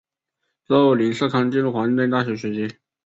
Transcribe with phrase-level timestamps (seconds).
[0.67, 2.75] 之后林瑟康进入华盛顿大学学习。